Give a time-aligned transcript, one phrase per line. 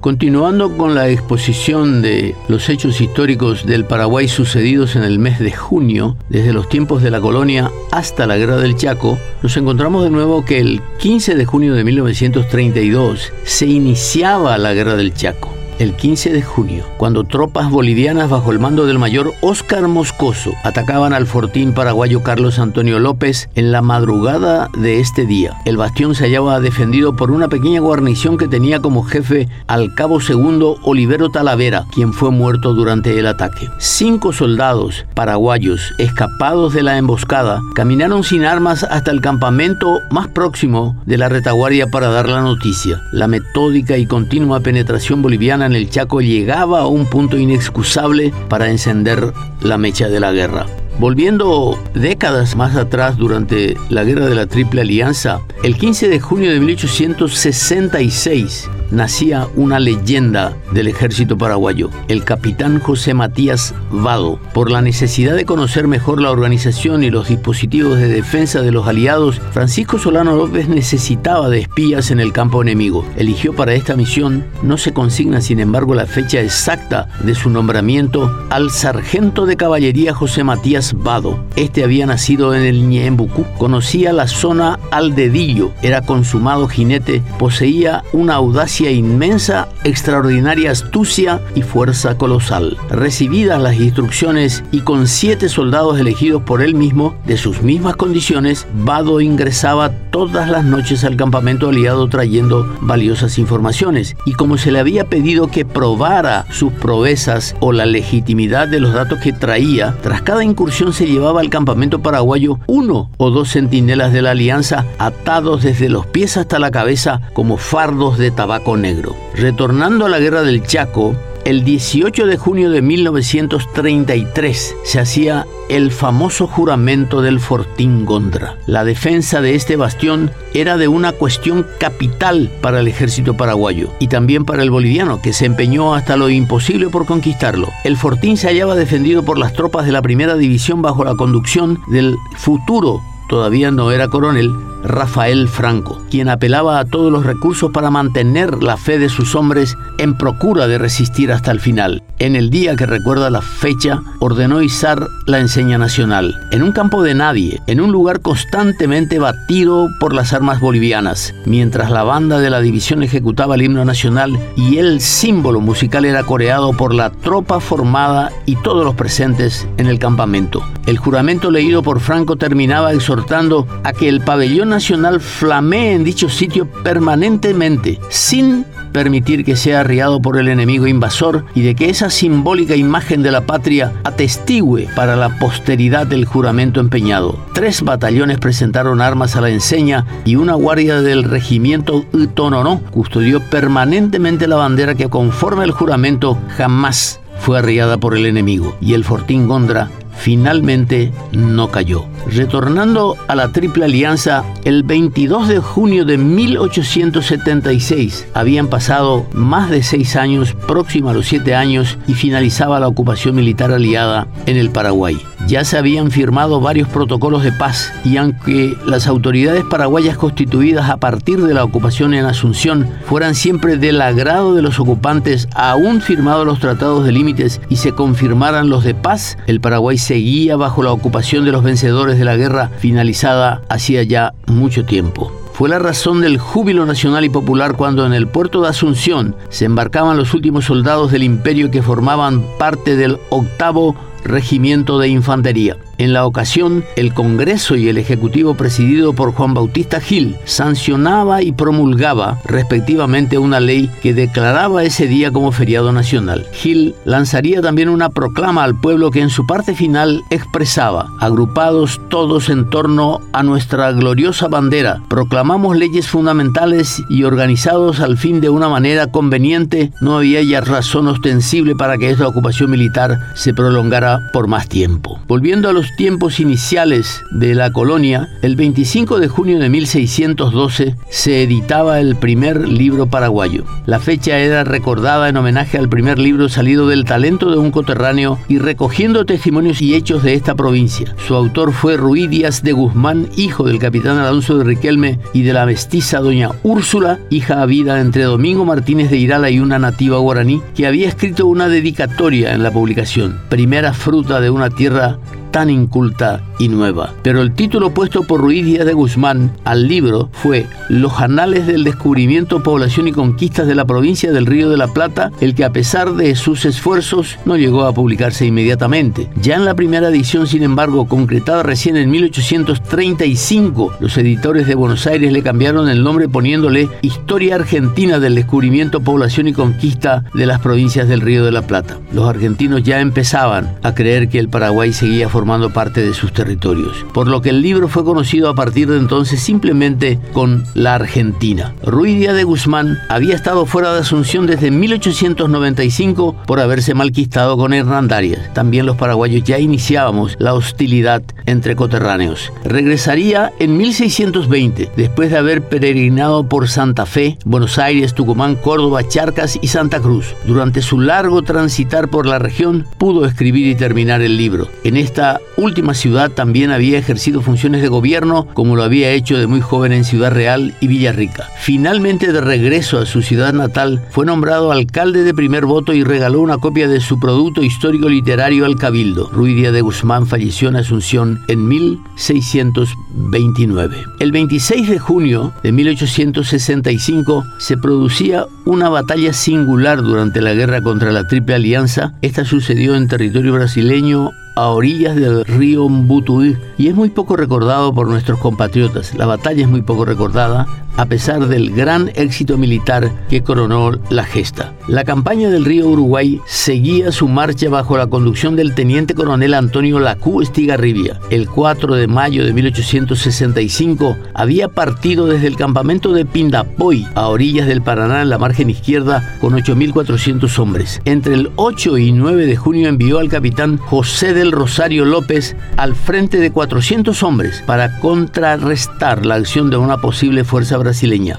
[0.00, 5.52] Continuando con la exposición de los hechos históricos del Paraguay sucedidos en el mes de
[5.52, 10.08] junio, desde los tiempos de la colonia hasta la Guerra del Chaco, nos encontramos de
[10.08, 15.96] nuevo que el 15 de junio de 1932 se iniciaba la Guerra del Chaco el
[15.96, 21.26] 15 de junio, cuando tropas bolivianas bajo el mando del mayor Óscar Moscoso atacaban al
[21.26, 25.56] fortín paraguayo Carlos Antonio López en la madrugada de este día.
[25.64, 30.20] El bastión se hallaba defendido por una pequeña guarnición que tenía como jefe al cabo
[30.20, 33.70] segundo Olivero Talavera, quien fue muerto durante el ataque.
[33.78, 40.94] Cinco soldados paraguayos escapados de la emboscada caminaron sin armas hasta el campamento más próximo
[41.06, 43.00] de la retaguardia para dar la noticia.
[43.12, 49.32] La metódica y continua penetración boliviana el Chaco llegaba a un punto inexcusable para encender
[49.62, 50.66] la mecha de la guerra.
[50.98, 56.52] Volviendo décadas más atrás durante la Guerra de la Triple Alianza, el 15 de junio
[56.52, 64.38] de 1866, nacía una leyenda del ejército paraguayo, el capitán José Matías Vado.
[64.52, 68.86] Por la necesidad de conocer mejor la organización y los dispositivos de defensa de los
[68.86, 73.04] aliados, Francisco Solano López necesitaba de espías en el campo enemigo.
[73.16, 78.46] Eligió para esta misión, no se consigna sin embargo la fecha exacta de su nombramiento,
[78.50, 81.44] al sargento de caballería José Matías Vado.
[81.56, 88.02] Este había nacido en el Ñembucú, conocía la zona al dedillo, era consumado jinete, poseía
[88.12, 92.78] una audacia inmensa, extraordinaria astucia y fuerza colosal.
[92.88, 98.66] Recibidas las instrucciones y con siete soldados elegidos por él mismo, de sus mismas condiciones,
[98.72, 104.16] Vado ingresaba todas las noches al campamento aliado trayendo valiosas informaciones.
[104.24, 108.94] Y como se le había pedido que probara sus proezas o la legitimidad de los
[108.94, 114.12] datos que traía, tras cada incursión se llevaba al campamento paraguayo uno o dos centinelas
[114.12, 119.16] de la alianza atados desde los pies hasta la cabeza como fardos de tabaco negro.
[119.34, 125.90] Retornando a la guerra del Chaco, el 18 de junio de 1933 se hacía el
[125.90, 128.58] famoso juramento del Fortín Gondra.
[128.66, 134.08] La defensa de este bastión era de una cuestión capital para el ejército paraguayo y
[134.08, 137.68] también para el boliviano, que se empeñó hasta lo imposible por conquistarlo.
[137.84, 141.80] El Fortín se hallaba defendido por las tropas de la primera división bajo la conducción
[141.88, 144.52] del futuro, todavía no era coronel,
[144.82, 149.78] Rafael Franco, quien apelaba a todos los recursos para mantener la fe de sus hombres
[149.98, 151.99] en procura de resistir hasta el final.
[152.20, 157.02] En el día que recuerda la fecha, ordenó izar la enseña nacional, en un campo
[157.02, 162.50] de nadie, en un lugar constantemente batido por las armas bolivianas, mientras la banda de
[162.50, 167.58] la división ejecutaba el himno nacional y el símbolo musical era coreado por la tropa
[167.58, 170.62] formada y todos los presentes en el campamento.
[170.84, 176.28] El juramento leído por Franco terminaba exhortando a que el pabellón nacional flamee en dicho
[176.28, 182.10] sitio permanentemente, sin permitir que sea arriado por el enemigo invasor y de que esa
[182.10, 187.38] simbólica imagen de la patria atestigue para la posteridad del juramento empeñado.
[187.54, 194.48] Tres batallones presentaron armas a la enseña y una guardia del regimiento Utonono custodió permanentemente
[194.48, 199.48] la bandera que conforme al juramento jamás fue arriada por el enemigo y el fortín
[199.48, 202.04] Gondra finalmente no cayó.
[202.26, 209.82] Retornando a la Triple Alianza, el 22 de junio de 1876 habían pasado más de
[209.82, 214.70] seis años, próximo a los siete años, y finalizaba la ocupación militar aliada en el
[214.70, 215.18] Paraguay.
[215.46, 220.98] Ya se habían firmado varios protocolos de paz y aunque las autoridades paraguayas constituidas a
[220.98, 226.46] partir de la ocupación en Asunción fueran siempre del agrado de los ocupantes, aún firmados
[226.46, 230.90] los tratados de límites y se confirmaran los de paz, el Paraguay seguía bajo la
[230.90, 235.30] ocupación de los vencedores de la guerra finalizada hacía ya mucho tiempo.
[235.52, 239.66] Fue la razón del júbilo nacional y popular cuando en el puerto de Asunción se
[239.66, 243.94] embarcaban los últimos soldados del imperio que formaban parte del octavo
[244.24, 245.76] regimiento de infantería.
[246.00, 251.52] En la ocasión, el Congreso y el Ejecutivo presidido por Juan Bautista Gil sancionaba y
[251.52, 256.46] promulgaba respectivamente una ley que declaraba ese día como feriado nacional.
[256.54, 262.48] Gil lanzaría también una proclama al pueblo que en su parte final expresaba, agrupados todos
[262.48, 268.70] en torno a nuestra gloriosa bandera, proclamamos leyes fundamentales y organizados al fin de una
[268.70, 274.46] manera conveniente, no había ya razón ostensible para que esta ocupación militar se prolongara por
[274.46, 275.20] más tiempo.
[275.28, 281.42] Volviendo a los tiempos iniciales de la colonia, el 25 de junio de 1612 se
[281.42, 283.64] editaba el primer libro paraguayo.
[283.86, 288.38] La fecha era recordada en homenaje al primer libro salido del talento de un coterráneo
[288.48, 291.14] y recogiendo testimonios y hechos de esta provincia.
[291.26, 295.52] Su autor fue Ruiz Díaz de Guzmán, hijo del capitán Alonso de Riquelme y de
[295.52, 300.62] la mestiza doña Úrsula, hija habida entre Domingo Martínez de Irala y una nativa guaraní,
[300.74, 305.18] que había escrito una dedicatoria en la publicación, primera fruta de una tierra
[305.50, 307.14] tan inculta y nueva.
[307.22, 311.84] Pero el título puesto por Ruiz Díaz de Guzmán al libro fue Los anales del
[311.84, 315.72] descubrimiento, población y conquistas de la provincia del Río de la Plata, el que a
[315.72, 319.28] pesar de sus esfuerzos no llegó a publicarse inmediatamente.
[319.40, 325.06] Ya en la primera edición, sin embargo, concretada recién en 1835, los editores de Buenos
[325.06, 330.60] Aires le cambiaron el nombre poniéndole Historia Argentina del descubrimiento, población y conquista de las
[330.60, 331.98] provincias del Río de la Plata.
[332.12, 336.34] Los argentinos ya empezaban a creer que el Paraguay seguía formando formando parte de sus
[336.34, 340.96] territorios, por lo que el libro fue conocido a partir de entonces simplemente con la
[340.96, 341.72] Argentina.
[341.82, 347.72] Ruiz Díaz de Guzmán había estado fuera de Asunción desde 1895 por haberse malquistado con
[347.72, 348.52] Hernandarias.
[348.52, 352.52] También los paraguayos ya iniciábamos la hostilidad entre coterráneos.
[352.62, 359.58] Regresaría en 1620, después de haber peregrinado por Santa Fe, Buenos Aires, Tucumán, Córdoba, Charcas
[359.62, 360.34] y Santa Cruz.
[360.44, 364.68] Durante su largo transitar por la región, pudo escribir y terminar el libro.
[364.84, 369.46] En esta última ciudad también había ejercido funciones de gobierno como lo había hecho de
[369.46, 371.46] muy joven en Ciudad Real y Villarrica.
[371.58, 376.40] Finalmente de regreso a su ciudad natal fue nombrado alcalde de primer voto y regaló
[376.40, 379.28] una copia de su producto histórico literario al Cabildo.
[379.30, 383.96] Ruiz Díaz de Guzmán falleció en Asunción en 1629.
[384.18, 391.12] El 26 de junio de 1865 se producía una batalla singular durante la guerra contra
[391.12, 392.14] la Triple Alianza.
[392.22, 394.30] Esta sucedió en territorio brasileño
[394.60, 399.14] a orillas del río Mbutuí y es muy poco recordado por nuestros compatriotas.
[399.14, 400.66] La batalla es muy poco recordada
[401.00, 404.74] a pesar del gran éxito militar que coronó la gesta.
[404.86, 409.98] La campaña del río Uruguay seguía su marcha bajo la conducción del teniente coronel Antonio
[409.98, 411.18] Lacú Estigarribia.
[411.30, 417.66] El 4 de mayo de 1865 había partido desde el campamento de Pindapoy a orillas
[417.66, 421.00] del Paraná en la margen izquierda con 8.400 hombres.
[421.06, 425.94] Entre el 8 y 9 de junio envió al capitán José del Rosario López al
[425.94, 430.89] frente de 400 hombres para contrarrestar la acción de una posible fuerza brasileña.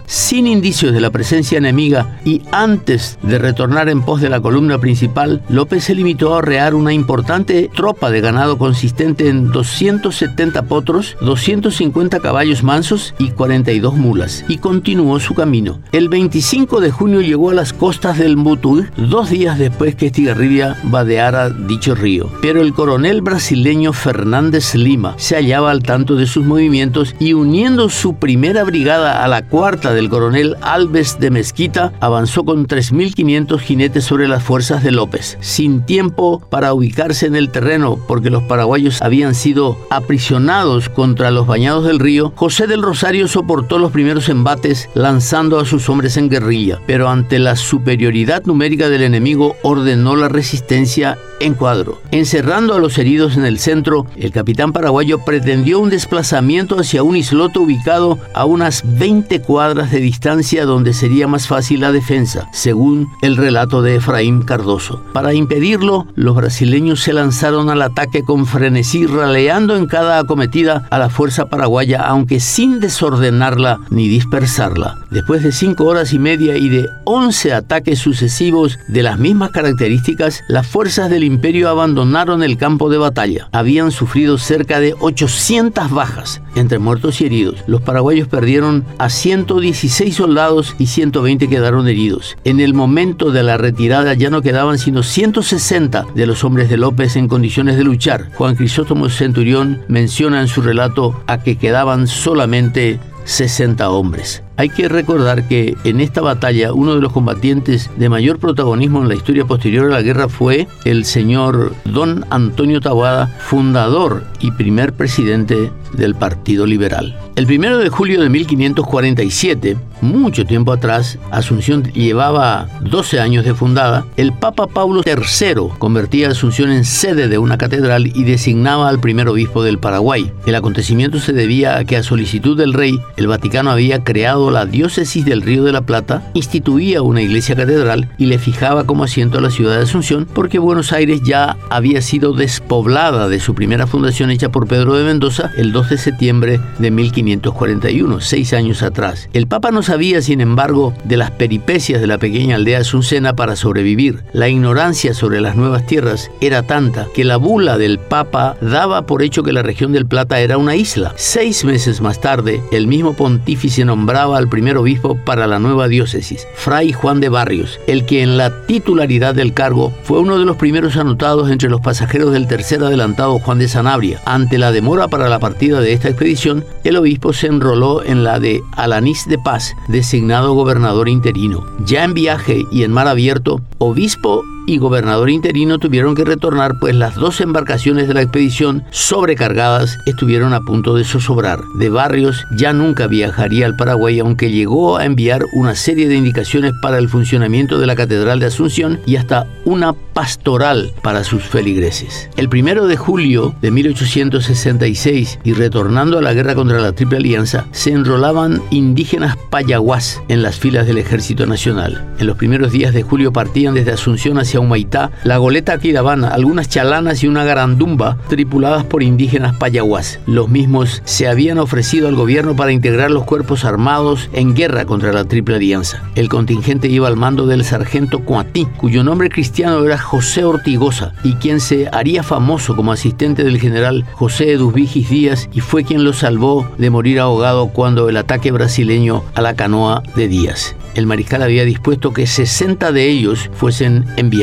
[0.05, 4.79] Sin indicios de la presencia enemiga y antes de retornar en pos de la columna
[4.79, 11.17] principal, López se limitó a arrear una importante tropa de ganado consistente en 270 potros,
[11.21, 15.79] 250 caballos mansos y 42 mulas, y continuó su camino.
[15.91, 20.77] El 25 de junio llegó a las costas del Mutuy, dos días después que Estigarribia
[20.83, 22.31] vadeara dicho río.
[22.41, 27.89] Pero el coronel brasileño Fernández Lima se hallaba al tanto de sus movimientos y uniendo
[27.89, 34.03] su primera brigada a la cuarta del coronel Alves de Mezquita avanzó con 3.500 jinetes
[34.03, 39.01] sobre las fuerzas de López, sin tiempo para ubicarse en el terreno porque los paraguayos
[39.01, 44.89] habían sido aprisionados contra los bañados del río, José del Rosario soportó los primeros embates
[44.95, 50.27] lanzando a sus hombres en guerrilla, pero ante la superioridad numérica del enemigo ordenó la
[50.27, 52.01] resistencia en cuadro.
[52.11, 57.15] Encerrando a los heridos en el centro, el capitán paraguayo pretendió un desplazamiento hacia un
[57.15, 63.09] islote ubicado a unas 20 cuadras de distancia donde sería más fácil la defensa, según
[63.21, 65.03] el relato de Efraín Cardoso.
[65.13, 70.99] Para impedirlo, los brasileños se lanzaron al ataque con frenesí, raleando en cada acometida a
[70.99, 74.97] la fuerza paraguaya, aunque sin desordenarla ni dispersarla.
[75.09, 80.41] Después de cinco horas y media y de 11 ataques sucesivos de las mismas características,
[80.47, 83.47] las fuerzas del imperio abandonaron el campo de batalla.
[83.51, 87.63] Habían sufrido cerca de 800 bajas, entre muertos y heridos.
[87.67, 92.37] Los paraguayos perdieron a 116 soldados y 120 quedaron heridos.
[92.43, 96.77] En el momento de la retirada ya no quedaban sino 160 de los hombres de
[96.77, 98.29] López en condiciones de luchar.
[98.35, 104.43] Juan Crisóstomo Centurión menciona en su relato a que quedaban solamente 60 hombres.
[104.61, 109.07] Hay que recordar que en esta batalla uno de los combatientes de mayor protagonismo en
[109.07, 114.93] la historia posterior a la guerra fue el señor don Antonio Taboada, fundador y primer
[114.93, 117.17] presidente del Partido Liberal.
[117.35, 124.05] El primero de julio de 1547, mucho tiempo atrás, Asunción llevaba 12 años de fundada,
[124.17, 129.27] el Papa Pablo III convertía Asunción en sede de una catedral y designaba al primer
[129.27, 130.31] obispo del Paraguay.
[130.45, 134.65] El acontecimiento se debía a que a solicitud del rey, el Vaticano había creado la
[134.65, 139.37] diócesis del Río de la Plata instituía una iglesia catedral y le fijaba como asiento
[139.37, 143.87] a la ciudad de Asunción porque Buenos Aires ya había sido despoblada de su primera
[143.87, 149.29] fundación hecha por Pedro de Mendoza el 2 de septiembre de 1541, seis años atrás.
[149.33, 153.55] El Papa no sabía, sin embargo, de las peripecias de la pequeña aldea asuncena para
[153.55, 154.23] sobrevivir.
[154.33, 159.23] La ignorancia sobre las nuevas tierras era tanta que la bula del Papa daba por
[159.23, 161.13] hecho que la región del Plata era una isla.
[161.15, 166.47] Seis meses más tarde, el mismo pontífice nombraba al primer obispo para la nueva diócesis,
[166.55, 170.57] Fray Juan de Barrios, el que en la titularidad del cargo fue uno de los
[170.57, 174.21] primeros anotados entre los pasajeros del tercer adelantado Juan de Sanabria.
[174.25, 178.39] Ante la demora para la partida de esta expedición, el obispo se enroló en la
[178.39, 181.65] de Alanís de Paz, designado gobernador interino.
[181.85, 186.95] Ya en viaje y en mar abierto, obispo y gobernador interino tuvieron que retornar pues
[186.95, 191.59] las dos embarcaciones de la expedición sobrecargadas estuvieron a punto de zozobrar.
[191.77, 196.71] De Barrios ya nunca viajaría al Paraguay aunque llegó a enviar una serie de indicaciones
[196.81, 202.29] para el funcionamiento de la Catedral de Asunción y hasta una pastoral para sus feligreses.
[202.37, 207.65] El primero de julio de 1866 y retornando a la guerra contra la Triple Alianza
[207.71, 212.05] se enrolaban indígenas payaguás en las filas del Ejército Nacional.
[212.19, 216.69] En los primeros días de julio partían desde Asunción hacia Humaitá, la goleta Quidabana, algunas
[216.69, 220.19] chalanas y una garandumba tripuladas por indígenas payaguás.
[220.25, 225.13] Los mismos se habían ofrecido al gobierno para integrar los cuerpos armados en guerra contra
[225.13, 226.03] la Triple Alianza.
[226.15, 231.33] El contingente iba al mando del sargento Coatí, cuyo nombre cristiano era José Ortigosa y
[231.35, 236.13] quien se haría famoso como asistente del general José Eduvigis Díaz y fue quien lo
[236.13, 241.41] salvó de morir ahogado cuando el ataque brasileño a la canoa de Díaz el mariscal
[241.41, 244.40] había dispuesto que 60 de ellos fuesen enviados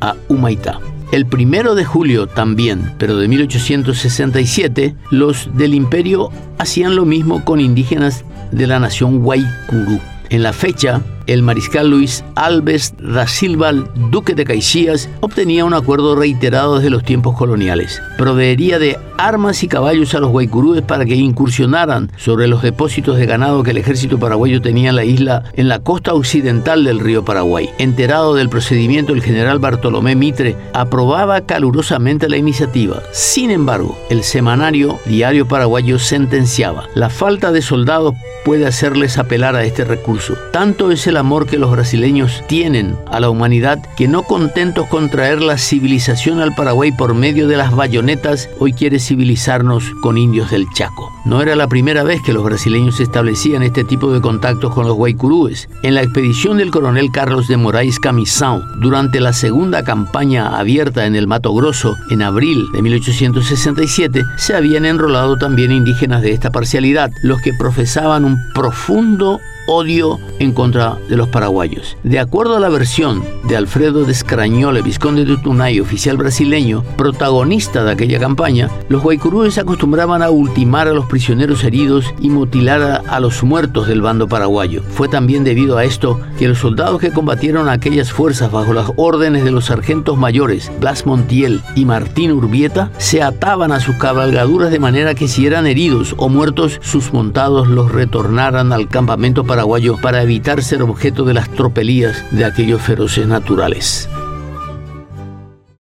[0.00, 0.78] a Humaitá.
[1.12, 7.60] El primero de julio también, pero de 1867, los del imperio hacían lo mismo con
[7.60, 10.00] indígenas de la nación Guaycurú.
[10.30, 16.14] En la fecha, el mariscal Luis Alves da Silva, duque de Caixías, obtenía un acuerdo
[16.14, 18.00] reiterado desde los tiempos coloniales.
[18.18, 23.26] Proveería de armas y caballos a los guaycurúes para que incursionaran sobre los depósitos de
[23.26, 27.24] ganado que el ejército paraguayo tenía en la isla en la costa occidental del río
[27.24, 27.70] Paraguay.
[27.78, 33.02] Enterado del procedimiento, el general Bartolomé Mitre aprobaba calurosamente la iniciativa.
[33.12, 38.14] Sin embargo, el semanario Diario Paraguayo sentenciaba, la falta de soldados
[38.44, 40.34] puede hacerles apelar a este recurso.
[40.52, 45.10] Tanto es el amor que los brasileños tienen a la humanidad que no contentos con
[45.10, 50.50] traer la civilización al Paraguay por medio de las bayonetas, hoy quiere civilizarnos con indios
[50.50, 51.12] del Chaco.
[51.24, 54.96] No era la primera vez que los brasileños establecían este tipo de contactos con los
[54.96, 55.68] guaycurúes.
[55.82, 61.14] En la expedición del coronel Carlos de Moraes Camisão, durante la segunda campaña abierta en
[61.14, 67.10] el Mato Grosso en abril de 1867, se habían enrolado también indígenas de esta parcialidad,
[67.22, 71.96] los que profesaban un profundo odio en contra de los paraguayos.
[72.02, 77.92] De acuerdo a la versión de Alfredo Descrañole, vizconde de Tunay, oficial brasileño, protagonista de
[77.92, 83.42] aquella campaña, los guaycurúes acostumbraban a ultimar a los prisioneros heridos y mutilar a, los
[83.44, 84.82] muertos del bando paraguayo.
[84.82, 88.90] Fue también debido a esto que los soldados que combatieron a aquellas fuerzas bajo las
[88.96, 94.70] órdenes de los sargentos mayores Blas Montiel y Martín Urbieta se ataban a sus cabalgaduras
[94.70, 99.98] de manera que si eran heridos o muertos, sus montados los retornaran al campamento paraguayo
[99.98, 104.08] para evitar ser objeto de las tropelías de aquellos feroces naturales.